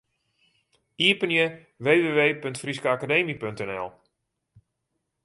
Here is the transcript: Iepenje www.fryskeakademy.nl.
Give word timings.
Iepenje 1.07 1.45
www.fryskeakademy.nl. 1.79 3.87